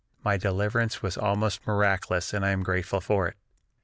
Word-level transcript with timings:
My 0.23 0.35
deliverance 0.35 1.03
was 1.03 1.15
almost 1.15 1.67
miraculous 1.67 2.33
and 2.33 2.43
I 2.43 2.49
am 2.49 2.63
grateful 2.63 3.01
for 3.01 3.27
it." 3.27 3.35